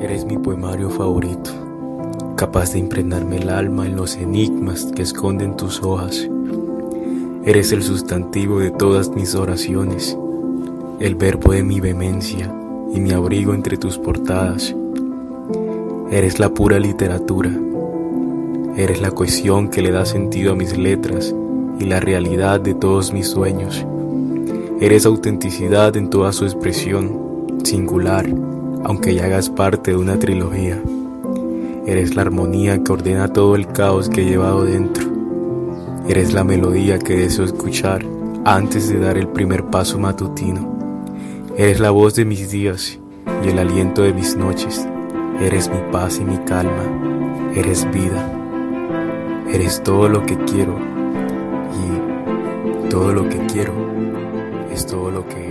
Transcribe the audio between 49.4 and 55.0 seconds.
Eres todo lo que quiero y todo lo que quiero es